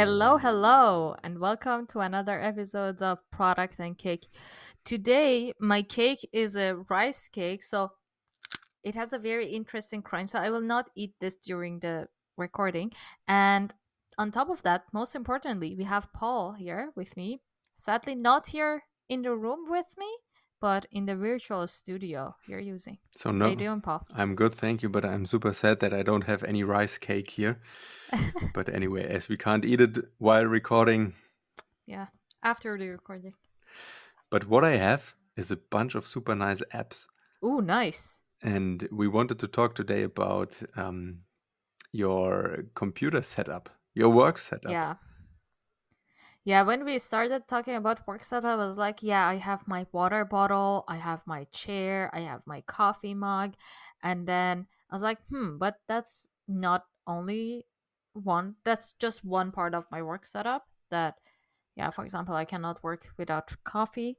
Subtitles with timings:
[0.00, 4.28] Hello, hello, and welcome to another episode of Product and Cake.
[4.82, 7.90] Today, my cake is a rice cake, so
[8.82, 10.30] it has a very interesting crunch.
[10.30, 12.08] So I will not eat this during the
[12.38, 12.92] recording.
[13.28, 13.74] And
[14.16, 17.42] on top of that, most importantly, we have Paul here with me.
[17.74, 20.08] Sadly, not here in the room with me,
[20.60, 22.98] but in the virtual studio you're using.
[23.16, 24.06] So How you no, doing, Paul?
[24.14, 27.30] I'm good, thank you, but I'm super sad that I don't have any rice cake
[27.30, 27.60] here.
[28.54, 31.14] But anyway, as we can't eat it while recording,
[31.86, 32.06] yeah,
[32.42, 33.34] after the recording.
[34.30, 37.06] but what I have is a bunch of super nice apps.
[37.44, 38.20] Ooh, nice.
[38.42, 41.20] And we wanted to talk today about um,
[41.92, 44.72] your computer setup, your work setup.
[44.72, 44.94] Yeah.
[46.44, 49.86] Yeah, when we started talking about work setup, I was like, yeah, I have my
[49.92, 53.54] water bottle, I have my chair, I have my coffee mug.
[54.02, 57.66] And then I was like, hmm, but that's not only
[58.14, 60.66] one, that's just one part of my work setup.
[60.90, 61.16] That,
[61.76, 64.16] yeah, for example, I cannot work without coffee.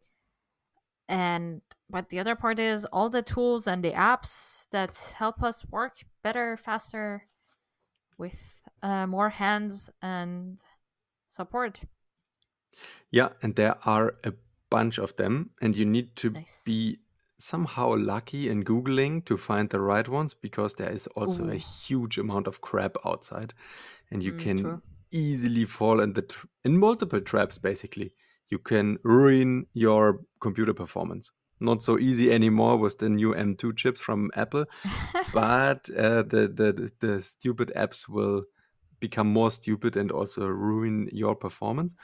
[1.10, 5.66] And, but the other part is all the tools and the apps that help us
[5.70, 5.94] work
[6.24, 7.28] better, faster,
[8.18, 10.62] with uh, more hands and
[11.28, 11.82] support.
[13.12, 14.34] Yeah, and there are a
[14.70, 16.66] bunch of them, and you need to Nice.
[16.66, 17.00] be
[17.40, 21.58] somehow lucky in Googling to find the right ones because there is also a Ooh.
[21.58, 23.54] huge amount of crap outside,
[24.12, 24.82] and you Mm, can true.
[25.12, 27.58] easily fall in the tr- in multiple traps.
[27.58, 28.14] Basically,
[28.50, 31.32] you can ruin your computer performance.
[31.60, 34.66] Not so easy anymore with the new M2 chips from Apple,
[35.34, 38.44] but uh, the, the the the stupid apps will
[39.00, 41.96] become more stupid and also ruin your performance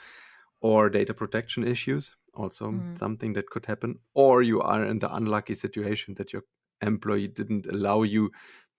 [0.61, 2.97] or data protection issues also Mm.
[2.97, 6.43] something that could happen or you are in the unlucky situation that your
[6.81, 8.31] employee didn't allow you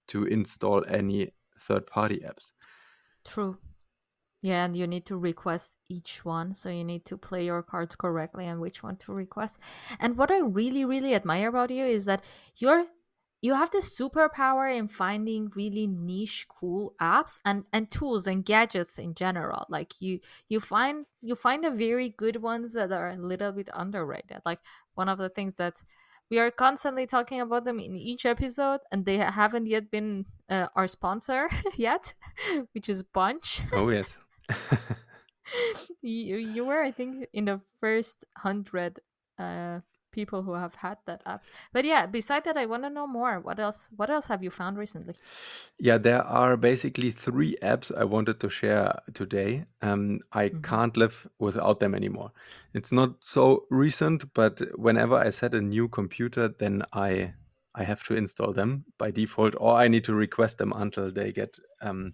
[0.09, 2.53] to install any third party apps
[3.25, 3.59] True.
[4.43, 6.55] Yeah, and you need to request each one.
[6.55, 9.59] So you need to play your cards correctly and which one to request.
[10.01, 12.23] And what I really, really admire about you is that
[12.57, 12.87] you're
[13.41, 18.99] you have this superpower in finding really niche cool apps and and tools and gadgets
[18.99, 19.65] in general.
[19.69, 23.69] Like you you find you find the very good ones that are a little bit
[23.75, 24.39] underrated.
[24.45, 24.61] Like
[24.95, 25.81] one of the things that
[26.31, 30.67] we are constantly talking about them in each episode and they haven't yet been uh,
[30.75, 32.15] our sponsor yet
[32.73, 33.61] which is bunch.
[33.73, 34.19] Oh yes.
[36.03, 39.01] You, you were i think in the first hundred
[39.39, 39.81] uh
[40.21, 41.43] people who have had that app.
[41.73, 43.35] But yeah beside that i want to know more.
[43.41, 45.17] What else what else have you found recently?
[45.79, 49.65] Yeah there are basically three apps i wanted to share today.
[49.83, 50.63] Um, i Mhm.
[50.63, 52.33] can't live without them anymore.
[52.75, 57.33] It's not so recent but whenever i set a new computer then i
[57.75, 61.33] i have to install them by default or i need to request them until they
[61.33, 62.13] get um,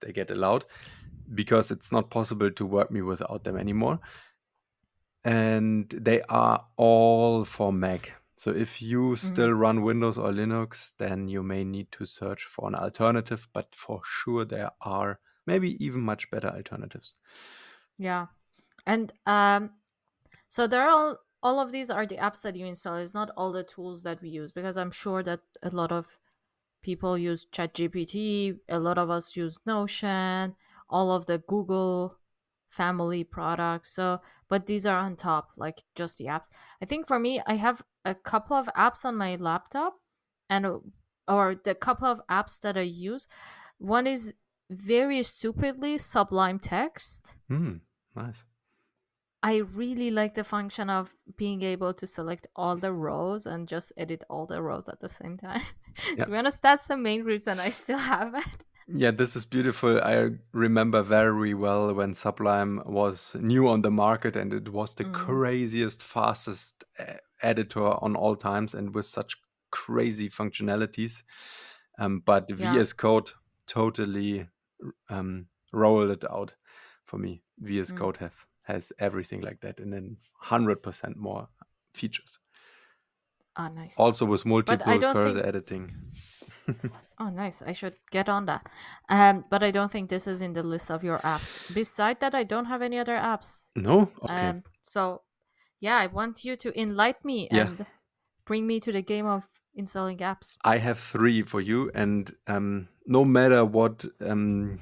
[0.00, 0.64] they get allowed
[1.34, 3.98] because it's not possible to work me without them anymore
[5.24, 8.12] and they are all for mac.
[8.36, 12.68] So if you still run windows or linux then you may need to search for
[12.68, 17.14] an alternative but for sure there are maybe even much better alternatives.
[17.96, 18.26] Yeah.
[18.86, 19.70] And um
[20.48, 22.96] so there are all all of these are the apps that you install.
[22.96, 26.06] It's not all the tools that we use because i'm sure that a lot of
[26.84, 30.54] people use ChatGPT, a lot of us use Notion,
[30.88, 32.18] all of the Google
[32.74, 33.92] family products.
[33.94, 36.48] So, but these are on top, like just the apps.
[36.82, 39.94] I think for me, I have a couple of apps on my laptop
[40.50, 40.66] and
[41.28, 43.28] or the couple of apps that I use.
[43.78, 44.34] One is
[44.70, 47.36] very stupidly Sublime Text.
[47.48, 47.76] Hmm,
[48.16, 48.44] nice
[49.44, 53.92] I really like the function of being able to select all the rows and just
[53.98, 55.60] edit all the rows at the same time.
[56.16, 56.24] Yeah.
[56.24, 58.64] to be honest, that's the main reason I still have it.
[58.86, 64.36] Yeah this is beautiful i remember very well when sublime was new on the market
[64.36, 65.14] and it was the Mm.
[65.14, 66.84] craziest fastest
[67.42, 69.36] editor on all times and with such
[69.70, 71.22] crazy functionalities
[71.98, 72.56] um, but Yeah.
[72.74, 73.30] vs code
[73.66, 74.48] totally
[75.08, 76.52] um, rolled it out
[77.04, 77.98] for me vs Mm.
[77.98, 81.48] code have has everything like that and then 100% more
[81.94, 82.38] features
[83.56, 83.98] Oh, nice.
[83.98, 85.92] also with multiple cursor think- editing
[87.20, 87.62] oh, nice.
[87.62, 88.66] I should get on that.
[89.08, 91.58] Um, but I don't think this is in the list of your apps.
[91.74, 93.66] Beside that, I don't have any other apps.
[93.76, 95.22] no okay Um, so
[95.80, 97.66] yeah, I want you to enlighten me Yeah.
[97.66, 97.86] and
[98.46, 100.56] bring me to the game of installing apps.
[100.64, 104.78] I have three for you, and um, no matter what um,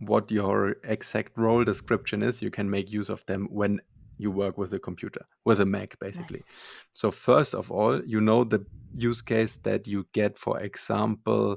[0.00, 3.80] what your exact role description is, you can make use of them when
[4.18, 6.38] you work with a computer, with a Mac, basically.
[6.38, 6.56] Nice.
[6.92, 11.56] So first of all, you know the use case that you get, for example,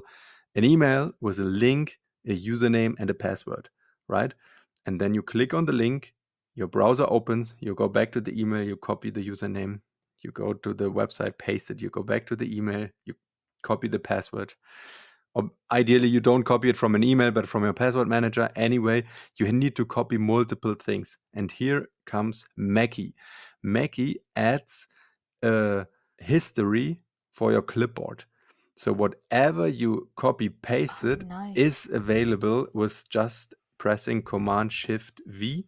[0.54, 3.70] an email with a link, a username, and a password,
[4.08, 4.34] right?
[4.88, 6.14] and then you click on the link,
[6.54, 9.80] your browser opens, you go back to the email, you copy the username,
[10.22, 13.14] you go to the website, paste it, you go back to the email, you
[13.62, 14.54] copy the password.
[15.34, 18.48] Or ideally, you don't copy it from an email, but from your password manager.
[18.56, 19.04] Anyway,
[19.36, 21.18] you need to copy multiple things.
[21.34, 23.12] And here comes Maccy.
[23.62, 24.88] Maccy adds
[25.42, 25.84] a
[26.16, 27.02] history
[27.38, 28.24] for your clipboard.
[28.76, 31.56] So whatever you copy pasted Oh, nice.
[31.56, 35.66] is available with just pressing Command Shift V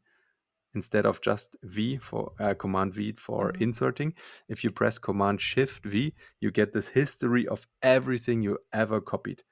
[0.74, 3.60] instead of just V for uh, Command V for Mhm.
[3.60, 4.14] inserting.
[4.48, 9.44] If you press Command Shift V, you get this history of everything you ever copied.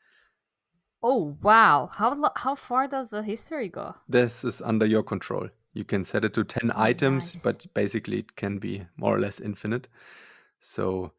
[1.03, 1.89] Oh wow!
[1.93, 3.97] How how far does the history go?
[4.09, 5.49] This is under your control.
[5.73, 7.45] You can set it to 10 Oh, items, nice.
[7.45, 9.89] but basically it can be more or less infinite.
[10.61, 11.13] So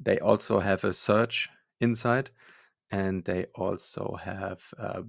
[0.00, 1.48] they also have a search
[1.80, 2.30] inside
[2.90, 5.02] and they also have uh,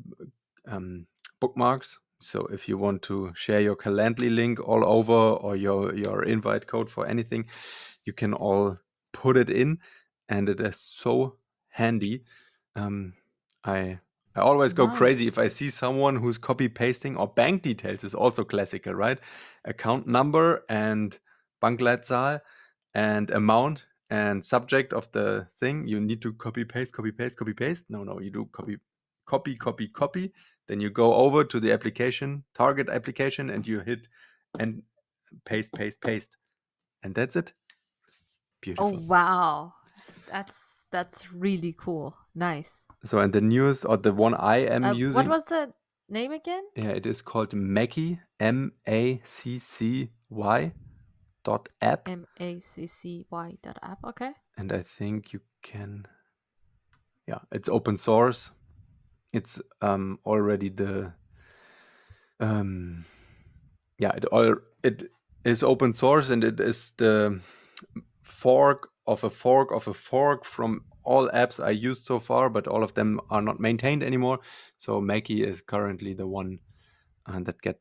[0.67, 1.07] um,
[1.39, 1.99] bookmarks.
[2.19, 6.67] So if you want to share your Calendly link all over or your, your invite
[6.67, 7.45] code for anything,
[8.05, 8.77] you can all
[9.13, 9.79] put it in
[10.29, 11.37] and it is so
[11.69, 12.23] handy.
[12.75, 13.13] Um,
[13.63, 13.99] I
[14.33, 18.15] I always go crazy if I see someone who's copy pasting or bank details is
[18.15, 19.19] also classical, right?
[19.65, 21.19] Account number and
[21.61, 22.39] Bankleitzahl
[22.93, 25.87] and amount and subject of the thing.
[25.87, 27.85] You need to copy paste, copy paste, copy paste.
[27.89, 28.77] No, no, you do copy,
[29.25, 30.33] copy, copy, copy.
[30.67, 34.07] Then you go over to the application, target application, and you hit
[34.59, 34.83] and
[35.45, 36.37] paste, paste, paste,
[37.03, 37.53] and that's it.
[38.61, 38.93] Beautiful.
[38.93, 39.73] Oh wow!
[40.29, 42.15] That's that's really cool.
[42.35, 42.85] Nice.
[43.05, 45.73] So, and the newest or the one I am Uh, using, what was the
[46.09, 46.63] name again?
[46.75, 50.73] yeah, it is called Maccy, M A C C Y
[51.43, 53.99] dot app, M A C C Y dot app.
[54.03, 54.31] Okay.
[54.57, 56.05] and I think you can,
[57.27, 58.51] yeah, it's open source.
[59.33, 61.13] It's um already the,
[62.39, 63.05] um,
[63.97, 65.11] yeah, it all it
[65.43, 67.39] is open source and it is the
[68.21, 72.67] fork of a fork of a fork from all apps I used so far, but
[72.67, 74.39] all of them are not maintained anymore.
[74.77, 76.59] So Maccy is currently the one
[77.25, 77.79] uh, that get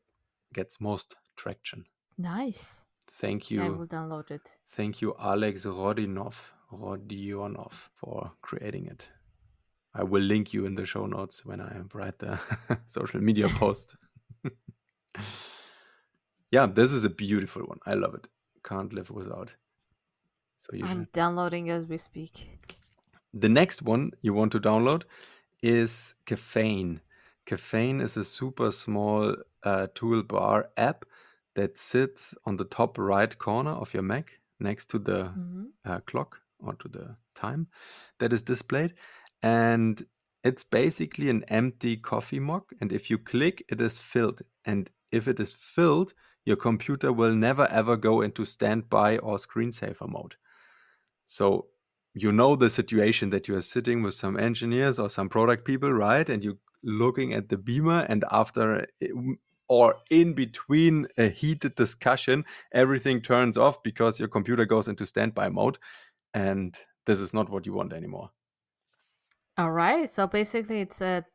[0.53, 1.85] gets most traction.
[2.17, 2.85] Nice.
[3.21, 3.61] Thank you.
[3.61, 4.55] I will download it.
[4.71, 6.35] thank you, Alex Rodionov,
[6.73, 9.07] Rodionov, for creating it.
[9.93, 12.39] I will link you in the show notes when I write the
[12.87, 13.95] social media post.
[16.51, 17.77] yeah, this is a beautiful one.
[17.85, 18.27] I love it.
[18.63, 19.51] Can't live without.
[20.57, 22.47] So you should I'm downloading as we speak.
[23.35, 25.03] The next one you want to download
[25.61, 27.01] is Caffeine.
[27.45, 31.05] Caffeine is a super small uh, toolbar app
[31.55, 35.99] that sits on the top right corner of your Mac next to the hmm uh,
[36.01, 37.67] clock or to the time
[38.19, 38.93] that is displayed.
[39.41, 40.05] And
[40.43, 42.63] it's basically an empty coffee mug.
[42.79, 44.41] And if you click, it is filled.
[44.65, 46.13] And if it is filled,
[46.45, 50.35] your computer will never ever go into standby or screensaver mode.
[51.25, 51.67] So
[52.13, 55.91] you know the situation that you are sitting with some engineers or some product people,
[55.91, 56.27] right?
[56.27, 58.87] And you're looking at the beamer, and after
[59.71, 65.47] or in between a heated discussion, everything turns off because your computer goes into standby
[65.47, 65.77] mode,
[66.33, 66.75] and
[67.05, 68.29] this is not what you want anymore.
[69.57, 70.11] All right.
[70.11, 71.25] So basically, it's a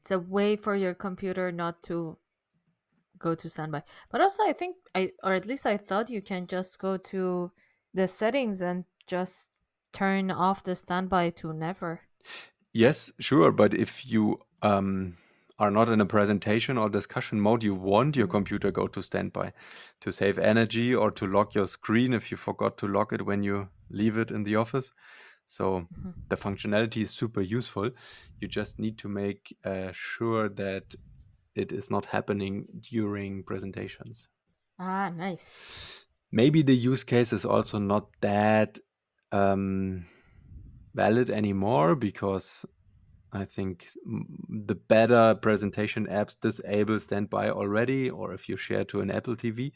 [0.00, 2.18] it's a way for your computer not to
[3.18, 3.82] go to standby.
[4.10, 7.50] But also, I think I or at least I thought you can just go to
[7.94, 9.48] the settings and just
[9.94, 12.02] turn off the standby to never.
[12.74, 15.16] Yes, sure, but if you um,
[15.58, 18.38] are not in a presentation or discussion mode, you want your Mm.
[18.38, 19.52] computer go to standby
[20.00, 23.42] to save energy or to lock your screen if you forgot to lock it when
[23.42, 24.92] you leave it in the office.
[25.44, 26.28] So Mhm.
[26.28, 27.90] the functionality is super useful.
[28.40, 30.94] You just need to make uh, sure that
[31.54, 34.30] it is not happening during presentations.
[34.76, 35.62] Ah, nice.
[36.30, 38.78] Maybe the use case is also not that
[39.32, 40.06] um,
[40.94, 42.66] valid anymore because
[43.32, 49.10] I think the better presentation apps disable standby already, or if you share to an
[49.10, 49.72] Apple TV.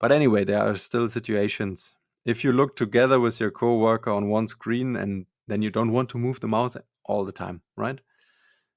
[0.00, 1.96] But anyway, there are still situations.
[2.24, 6.08] If you look together with your coworker on one screen and then you don't want
[6.10, 8.00] to move the mouse all the time, right?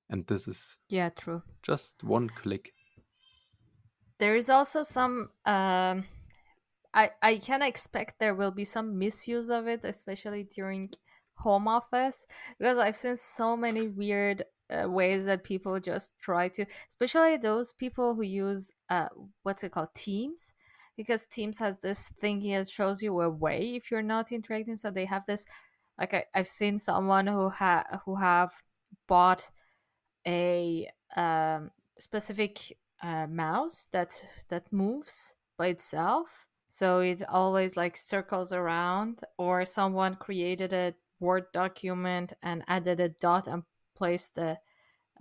[0.09, 1.43] And this is Yeah, true.
[1.63, 2.73] just one click.
[4.17, 5.29] There is also some.
[5.45, 6.05] Um,
[6.93, 10.91] I I can expect there will be some misuse of it, especially during
[11.37, 12.25] home office,
[12.57, 17.73] because I've seen so many weird uh, ways that people just try to, especially those
[17.73, 19.07] people who use uh,
[19.43, 20.53] what's it called, Teams,
[20.97, 24.75] because Teams has this thingy that shows you a way if you're not interacting.
[24.75, 25.45] So they have this,
[25.99, 28.53] like I, I've seen someone who ha who have
[29.07, 29.49] bought
[30.27, 38.51] a um, specific a mouse that that moves by itself so it always like circles
[38.51, 43.63] around or someone created a word document and added a dot and
[43.95, 44.57] placed a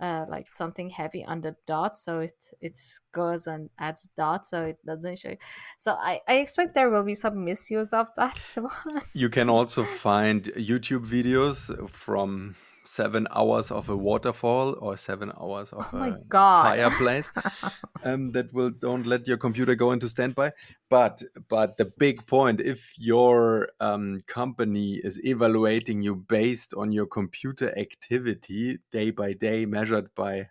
[0.01, 2.77] uh, like something heavy on the dot so it it
[3.13, 5.37] goes and adds dot so it doesn't show you.
[5.77, 8.37] so I, I expect there will be some misuse of that
[9.13, 12.55] You can also find YouTube videos from
[12.87, 16.63] seven hours of a waterfall or seven hours of Oh my a God.
[16.63, 17.31] fireplace
[18.03, 20.51] um, that will don't let your computer go into standby.
[20.89, 27.07] But but the big point, if your um, company is evaluating you based on your
[27.07, 30.49] computer activity day by day, measured by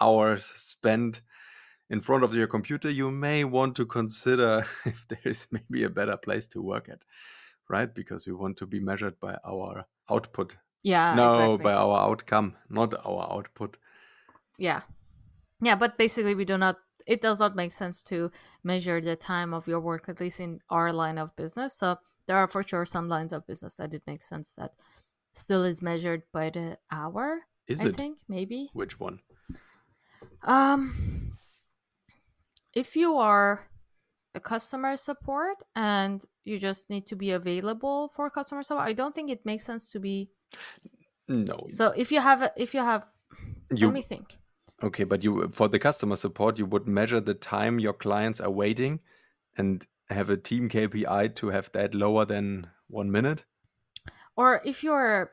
[0.00, 1.22] hours spent
[1.88, 5.90] in front of your computer, you may want to consider if there is maybe a
[5.90, 7.04] better place to work at,
[7.68, 7.94] right?
[7.94, 11.64] Because we want to be measured by our output yeah no, exactly.
[11.64, 13.76] by our outcome, not our output.
[14.58, 14.82] yeah
[15.60, 18.30] yeah but basically we do not it does not make sense to
[18.64, 22.36] measure the time of your work at least in our line of business so there
[22.36, 24.72] are for sure some lines of business that it makes sense that
[25.34, 27.96] still is measured by the hour Is i it?
[27.96, 29.20] think maybe Which one?
[30.42, 30.92] um
[32.74, 33.66] if you are
[34.34, 39.14] a customer support and you just need to be available for customer support i don't
[39.14, 40.30] think it makes sense to be
[41.28, 41.66] No.
[41.70, 43.06] so if you have a, if you have
[43.74, 44.38] You let me think
[44.82, 48.50] okay, but you for the customer support, you would measure the time your clients are
[48.50, 49.00] waiting,
[49.56, 53.44] and have a team KPI to have that lower than one minute.
[54.36, 55.32] or if you're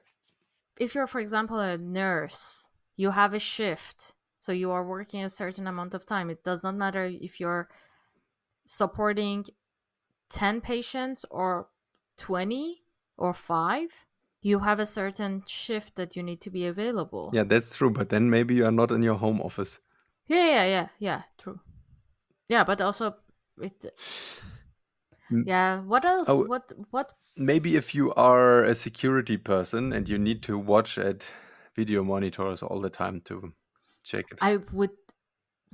[0.79, 5.29] if you're for example a nurse you have a shift so you are working a
[5.29, 7.69] certain amount of time it does not matter if you're
[8.65, 9.45] supporting
[10.29, 11.67] 10 patients or
[12.17, 12.81] 20
[13.17, 13.89] or 5
[14.43, 17.89] you have a certain shift that you need to be available Yeah, that's true.
[17.89, 19.79] But then maybe you are not in your home office.
[20.27, 21.59] yeah yeah yeah yeah true
[22.49, 23.15] yeah but also
[23.61, 23.85] it
[25.45, 26.45] yeah what else Oh.
[26.45, 31.25] what what Maybe if you are a security person and you need to watch at
[31.75, 33.53] video monitors all the time to
[34.03, 34.91] check if I would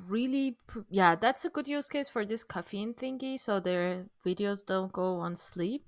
[0.07, 0.57] really,
[0.89, 3.37] yeah, that's a good use case for this caffeine thingy.
[3.37, 5.83] So their videos don't go on sleep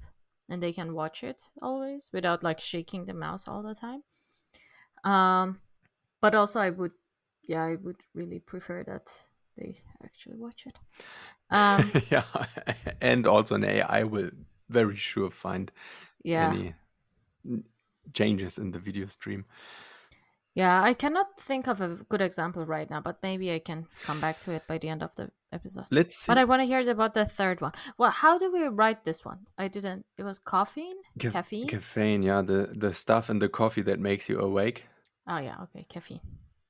[0.51, 4.03] and they can watch it always without like shaking the mouse all the time.
[5.03, 5.59] Um,
[6.21, 6.91] but also I would,
[7.47, 9.09] yeah, I would really prefer that
[9.57, 10.77] they actually watch it.
[11.49, 12.23] Um, yeah,
[13.01, 14.31] and also an AI will
[14.69, 15.71] very sure find
[16.23, 16.75] yeah, any
[18.13, 19.45] changes in the video stream.
[20.53, 24.19] Yeah, I cannot think of a good example right now, but maybe I can come
[24.21, 25.85] back to it by the end of the episode.
[25.91, 26.27] Let's see.
[26.29, 27.73] But I want to hear about the third one.
[27.97, 29.47] Well, how do we write this one?
[29.57, 30.05] I didn't.
[30.17, 30.97] It was caffeine.
[31.19, 31.67] Ca- caffeine.
[31.67, 34.85] Caffeine, yeah, the the stuff in the coffee that makes you awake,
[35.27, 35.55] oh yeah.
[35.63, 35.85] Okay.
[35.89, 36.21] Caffeine.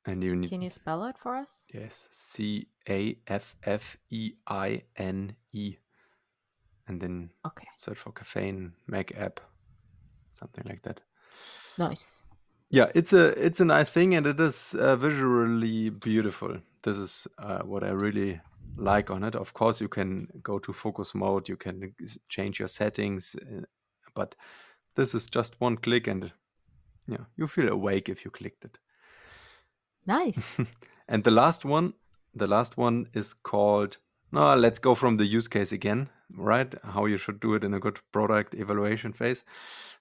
[0.06, 1.68] and you need Can you spell it for us?
[1.74, 5.78] yes, C A F F E I N E,
[6.88, 7.68] and then Okay.
[7.78, 9.40] search for caffeine Mac app,
[10.34, 11.02] something like that.
[11.78, 12.24] Nice.
[12.72, 16.58] Yeah, it's a it's a nice thing, and it is uh, visually beautiful.
[16.84, 18.40] This is uh, what I really
[18.78, 19.36] like on it.
[19.36, 21.94] Of course, you can go to focus mode, you can
[22.30, 23.66] change your settings, uh,
[24.16, 24.36] but
[24.96, 26.32] this is just one click, and
[27.08, 28.78] yeah, you feel awake if you clicked it.
[30.08, 30.58] Nice.
[31.10, 31.94] and the last one,
[32.34, 33.98] the last one is called.
[34.32, 36.74] No, let's go from the use case again, right?
[36.84, 39.44] How you should do it in a good product evaluation phase.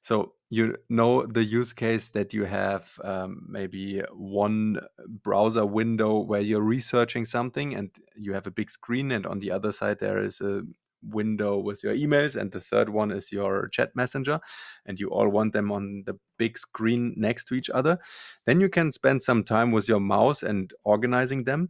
[0.01, 4.81] So you know the use case that you have um, maybe one
[5.23, 9.51] browser window where you're researching something, and you have a big screen, and on the
[9.51, 10.63] other side there is a
[11.03, 14.41] window with your emails, and the third one is your chat messenger,
[14.87, 17.99] and you all want them on the big screen next to each other.
[18.47, 21.69] Then you can spend some time with your mouse and organizing them,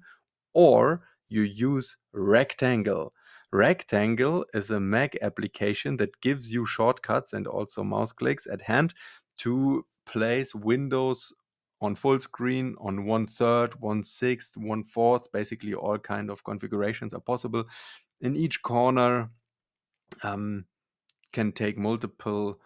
[0.53, 3.13] or you use Rectangle.
[3.53, 8.95] Rectangle is a Mac application that gives you shortcuts and also mouse clicks at hand
[9.39, 11.33] to place windows
[11.81, 15.33] on full screen on one third, one sixth, one fourth.
[15.33, 17.65] Basically, all kind of configurations are possible.
[18.21, 19.31] In each corner,
[20.23, 20.67] um,
[21.33, 22.61] can take multiple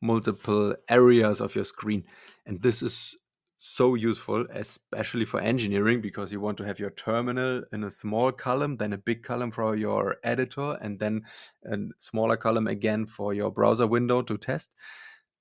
[0.00, 2.04] multiple areas of your screen,
[2.46, 3.16] and this is
[3.58, 8.30] so useful, especially for engineering, because you want to have your terminal in a small
[8.30, 11.22] column, then a big column for your editor, and then
[11.64, 14.70] a smaller column again for your browser window to test.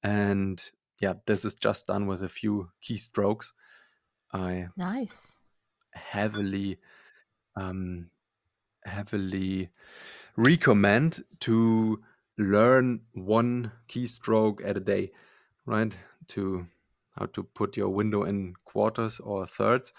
[0.02, 0.64] And
[1.00, 3.52] yeah, this is just done with a few keystrokes.
[4.34, 5.40] I nice.
[5.92, 6.80] heavily,
[7.56, 8.10] um,
[8.84, 9.70] heavily
[10.36, 12.02] recommend to
[12.38, 15.12] learn one keystroke at a day,
[15.66, 15.96] right?
[16.30, 16.68] To
[17.18, 19.94] how to put your window in quarters or thirds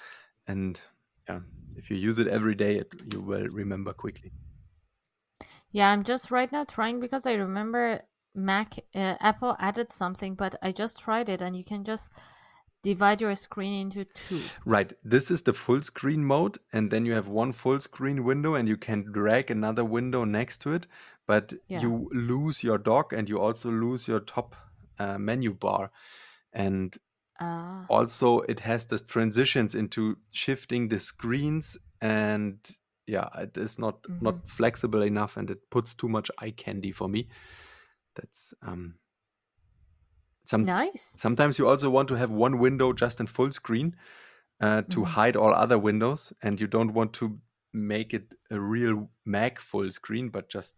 [0.47, 0.81] and
[1.29, 1.41] yeah,
[1.77, 4.33] if you use it every day, it, you will remember quickly.
[5.71, 8.03] Yeah, I'm just right now trying because I remember
[8.35, 12.11] Mac uh, Apple added something, but I just tried it and you can just
[12.83, 14.41] divide your screen into two.
[14.65, 14.93] Right.
[15.05, 18.69] This is the full screen mode, and then you have one full screen window, and
[18.69, 20.87] you can drag another window next to it.
[21.27, 21.81] But Yeah.
[21.83, 24.57] you lose your dock, and you also lose your top
[24.99, 25.91] uh, menu bar.
[26.53, 26.97] And
[27.39, 32.59] Ah, also, it has this transitions into shifting the screens, and
[33.07, 34.19] yeah, it is not mhm.
[34.21, 37.29] not flexible enough, and it puts too much eye candy for me.
[38.17, 38.99] That's um
[40.45, 41.17] some nice.
[41.17, 43.97] sometimes you also want to have one window just in full screen
[44.61, 45.05] uh, to Mhm.
[45.05, 47.41] hide all other windows and you don't want to
[47.73, 50.77] make it a real mac full screen but just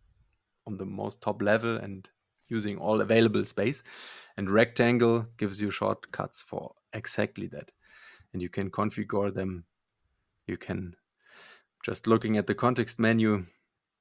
[0.66, 2.10] on the most top level and
[2.50, 3.82] using all available space
[4.36, 7.70] and rectangle gives you shortcuts for exactly that.
[8.32, 9.64] And you can configure them.
[10.46, 10.96] You can
[11.82, 13.46] just looking at the context menu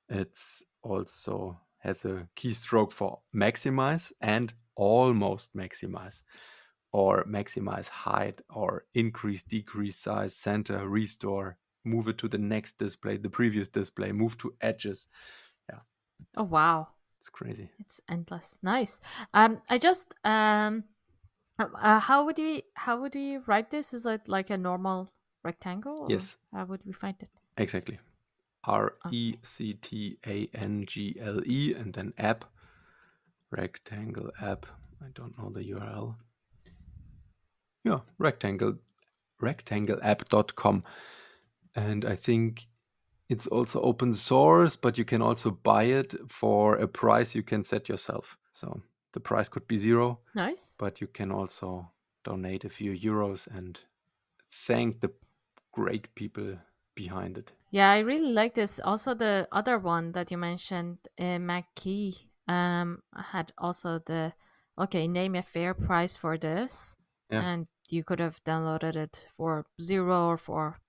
[0.09, 6.21] it's also has a keystroke for maximize and almost maximize
[6.91, 13.17] or maximize height or increase decrease size center restore move it to the next display
[13.17, 15.07] the previous display move to edges.
[15.69, 15.79] Yeah.
[16.35, 16.89] Oh wow,
[17.19, 18.57] it's crazy it's endless.
[18.63, 18.99] Nice.
[19.33, 20.83] Um, I just um,
[21.59, 23.93] uh, uh, how would we how would we write this?
[23.93, 25.11] Is it like a normal
[25.43, 26.07] rectangle?
[26.09, 27.29] yes How would we find it?
[27.57, 27.99] exactly
[28.63, 32.45] r e c t a n g l e and then app
[33.51, 34.65] rectangle app
[35.01, 36.15] i don't know the url
[37.83, 38.75] yeah rectangle
[39.41, 40.83] rectangleapp.com
[41.75, 42.67] and i think
[43.29, 47.63] it's also open source but you can also buy it for a price you can
[47.63, 48.81] set yourself so
[49.13, 50.75] the price could be zero Nice.
[50.79, 51.89] but you can also
[52.23, 53.79] donate a few euros and
[54.67, 55.11] thank the
[55.71, 56.57] great people
[56.95, 58.79] behind it Yeah, I really like this.
[58.83, 64.33] Also, the other one that you mentioned, uh, Maccy, um, had also the
[64.77, 66.97] okay, name a fair price for this,
[67.29, 67.43] Yeah.
[67.43, 70.79] and you could have downloaded it for zero or for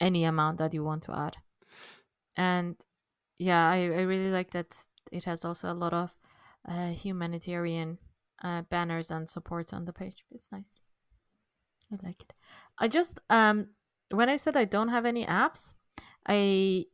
[0.00, 1.36] any amount that you want to add.
[2.36, 2.76] And
[3.38, 4.74] yeah, I, I really like that
[5.12, 6.10] it has also a lot of
[6.68, 7.98] uh, humanitarian
[8.42, 10.24] uh, banners and supports on the page.
[10.30, 10.78] It's nice.
[11.92, 12.32] I like it.
[12.78, 13.68] I just um
[14.10, 15.74] when I said I don't have any apps,
[16.26, 16.86] I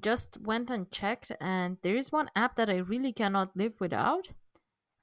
[0.00, 4.28] just went and checked, and there is one app that I really cannot live without.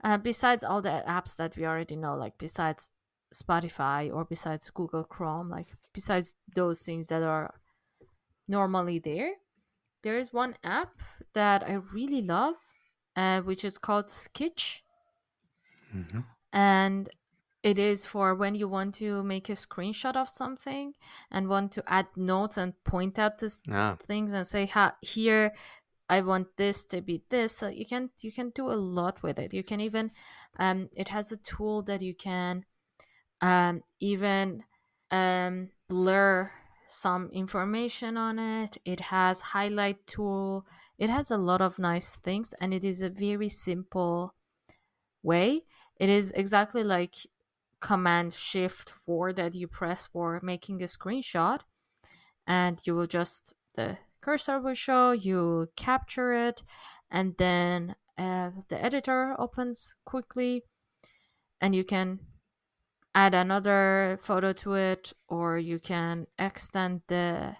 [0.03, 2.91] Uh, besides all the apps that we already know, like besides
[3.33, 7.59] Spotify or besides Google Chrome, like besides those things that are
[8.47, 9.31] normally there,
[10.07, 10.93] there is one app
[11.33, 12.55] that I really love,
[13.17, 14.81] uh, which is called Skitch.
[15.93, 16.23] Mhm.
[16.53, 17.09] and
[17.63, 20.93] it is for when you want to make a screenshot of something
[21.31, 23.97] and want to add notes and point out this ah.
[24.07, 25.53] things and say ha here
[26.09, 27.57] i want this to be this.
[27.57, 29.53] So you can you can do a lot with it.
[29.53, 30.11] You can even
[30.59, 32.53] um it has a tool that you can
[33.41, 34.63] um even
[35.11, 36.51] um blur
[36.87, 38.77] some information on it.
[38.85, 40.65] It has highlight tool.
[40.97, 44.33] It has a lot of nice things and it is a very simple
[45.23, 45.63] way.
[45.97, 47.15] It is exactly like
[47.79, 51.59] command shift 4 that you press for making a screenshot
[52.47, 56.63] and you will just the cursor will show you will capture it
[57.11, 60.63] and then uh, the editor opens quickly
[61.61, 62.19] and you can
[63.15, 67.55] add another photo to it or you can extend the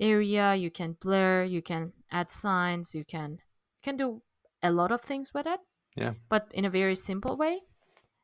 [0.00, 4.20] area you can blur you can add signs you can you can do
[4.62, 5.60] a lot of things with it
[5.96, 6.12] yeah.
[6.28, 7.60] but in a very simple way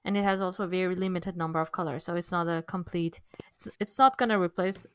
[0.05, 3.21] and it has also a very limited number of colors so it's not a complete
[3.51, 4.87] it's, it's not going to replace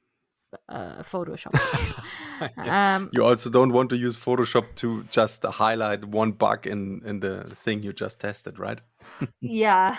[0.69, 1.53] uh, photoshop.
[2.57, 2.95] Yeah.
[2.95, 7.19] um, you also don't want to use photoshop to just highlight one bug in in
[7.21, 8.81] the thing you just tested right?
[9.41, 9.95] Yeah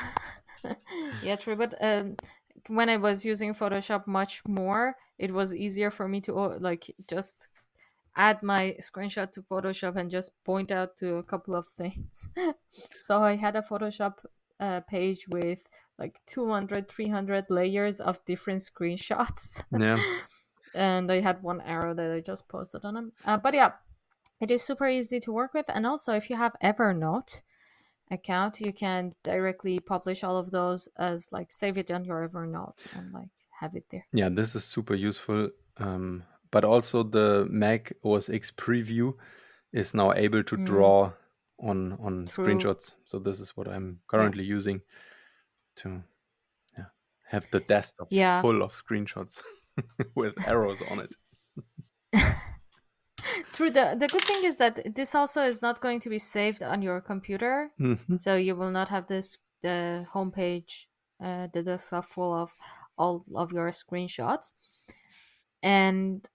[1.22, 2.16] yeah true but um,
[2.68, 7.48] when i was using photoshop much more it was easier for me to like just
[8.16, 12.30] add my screenshot to photoshop and just point out to a couple of things.
[13.00, 14.14] So i had a photoshop
[14.58, 15.60] uh, page with
[15.98, 19.62] like 200 300 layers of different screenshots.
[19.78, 19.98] Yeah.
[20.76, 23.12] And I had one arrow that I just posted on them.
[23.24, 23.74] Uh, but yeah,
[24.40, 27.42] it is super easy to work with, and also if you have Evernote
[28.10, 32.78] account, you can directly publish all of those as like save it on your Evernote
[32.94, 34.04] and like have it there.
[34.12, 39.14] yeah this is super useful um, but also the mac os x preview
[39.72, 40.66] is now able to Mm.
[40.66, 41.12] draw
[41.58, 42.44] on on True.
[42.44, 44.80] screenshots so this is what i'm currently using
[45.76, 46.02] to
[46.76, 46.86] yeah,
[47.30, 48.42] have the desktop Yeah.
[48.42, 49.42] full of screenshots
[50.14, 51.14] with arrows on it.
[53.54, 53.70] True.
[53.70, 56.82] The the good thing is that this also is not going to be saved on
[56.82, 58.20] your computer, Mhm.
[58.20, 60.86] so you will not have this the homepage,
[61.20, 62.52] uh, the desktop full of
[62.98, 64.52] all of your screenshots.
[65.62, 66.28] And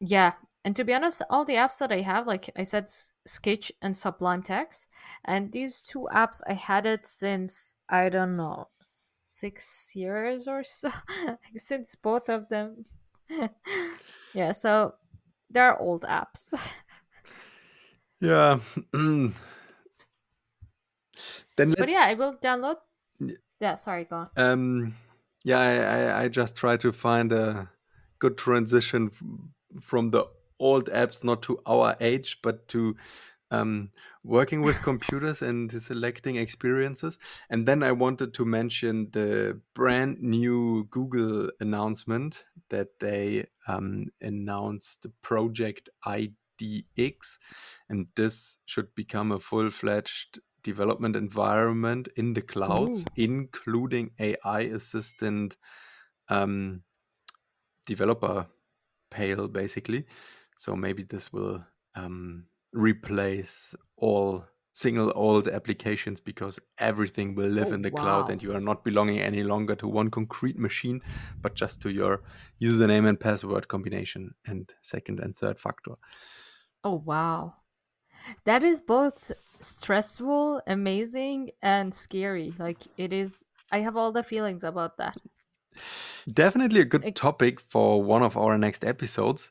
[0.00, 0.32] yeah,
[0.64, 2.90] and to be honest, all the apps that I have, like I said,
[3.26, 4.88] Sketch and Sublime Text,
[5.24, 10.90] and these two apps, I had it since I don't know six years or so,
[11.54, 12.84] since both of them.
[14.34, 14.94] yeah, so
[15.50, 16.52] they're old apps.
[18.18, 18.60] Yeah.
[18.92, 19.34] then
[21.58, 21.74] let's.
[21.78, 22.76] but yeah, I will download.
[23.60, 24.28] Yeah, sorry, go on.
[24.36, 24.94] Um,
[25.44, 27.70] yeah, I, I, I just try to find a
[28.18, 30.24] good transition f- from the
[30.58, 32.96] old apps, not to our age, but to
[33.50, 33.90] um,
[34.24, 37.18] working with computers and selecting experiences.
[37.50, 45.02] And then I wanted to mention the brand new Google announcement that they um, announced
[45.02, 47.38] the Project IDX.
[47.88, 53.22] And this should become a full fledged development environment in the clouds, Ooh.
[53.22, 55.56] including AI assistant
[56.28, 56.82] um,
[57.86, 58.46] developer
[59.10, 60.06] pale, basically.
[60.56, 61.62] So maybe this will
[61.94, 68.42] um, replace all single old applications because everything will live Oh, in the cloud and
[68.42, 71.00] you are not belonging any longer to one concrete machine,
[71.40, 72.22] but just to your
[72.60, 75.94] username and password combination and second and third factor.
[76.84, 77.56] Oh, wow.
[78.44, 82.54] That is both stressful, amazing, and scary.
[82.58, 83.44] Like, it is.
[83.72, 85.18] I have all the feelings about that.
[86.32, 89.50] Definitely a good topic for one of our next episodes.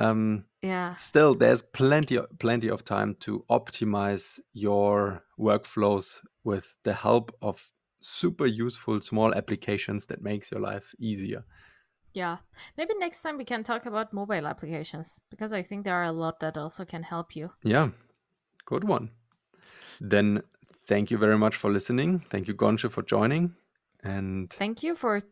[0.00, 0.94] Um, Yeah.
[0.94, 7.72] still, there's plenty of, plenty of time to optimize your workflows with the help of
[8.00, 11.44] super useful small applications that makes your life easier.
[12.14, 12.38] Yeah.
[12.76, 16.12] Maybe next time we can talk about mobile applications because I think there are a
[16.12, 17.50] lot that also can help you.
[17.62, 17.90] Yeah,
[18.64, 19.10] good one.
[20.00, 20.42] Then
[20.86, 22.20] thank you very much for listening.
[22.30, 23.54] Thank you, Gonsche, for joining.
[24.02, 25.22] And Thank you for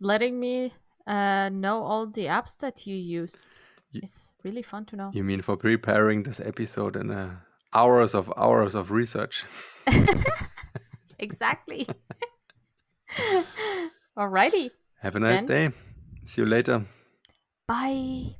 [0.00, 0.72] letting me
[1.06, 3.48] uh, know all the apps that you use.
[3.92, 5.10] It's really fun to know.
[5.14, 7.28] you mean for preparing this episode and uh,
[7.72, 9.44] hours of hours of research.
[11.18, 11.86] exactly.
[14.18, 14.70] Alrighty.
[15.00, 15.76] Have a nice Then- day.
[16.24, 16.84] See you later.
[17.66, 18.36] Bye.